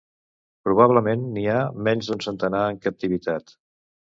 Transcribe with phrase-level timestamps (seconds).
[0.67, 3.55] Probablement n'hi ha menys d'un centenar en captivitat.